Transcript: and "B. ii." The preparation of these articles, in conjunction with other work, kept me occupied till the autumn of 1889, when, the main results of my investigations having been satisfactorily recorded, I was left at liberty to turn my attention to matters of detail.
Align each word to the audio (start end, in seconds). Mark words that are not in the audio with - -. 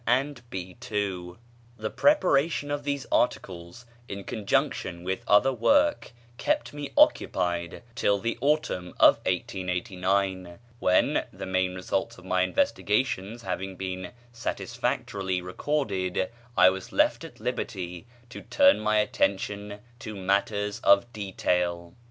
and 0.07 0.41
"B. 0.49 0.75
ii." 0.91 1.33
The 1.77 1.91
preparation 1.91 2.71
of 2.71 2.83
these 2.83 3.05
articles, 3.11 3.85
in 4.07 4.23
conjunction 4.23 5.03
with 5.03 5.21
other 5.27 5.53
work, 5.53 6.11
kept 6.39 6.73
me 6.73 6.89
occupied 6.97 7.83
till 7.93 8.17
the 8.17 8.35
autumn 8.41 8.95
of 8.99 9.17
1889, 9.27 10.57
when, 10.79 11.23
the 11.31 11.45
main 11.45 11.75
results 11.75 12.17
of 12.17 12.25
my 12.25 12.41
investigations 12.41 13.43
having 13.43 13.75
been 13.75 14.11
satisfactorily 14.31 15.39
recorded, 15.39 16.31
I 16.57 16.71
was 16.71 16.91
left 16.91 17.23
at 17.23 17.39
liberty 17.39 18.07
to 18.31 18.41
turn 18.41 18.79
my 18.79 18.97
attention 18.97 19.81
to 19.99 20.15
matters 20.15 20.79
of 20.79 21.13
detail. 21.13 21.93